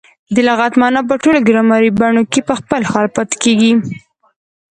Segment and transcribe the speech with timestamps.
[0.33, 3.73] د لغت مانا په ټولو ګرامري بڼو کښي په خپل حال پاته کیږي.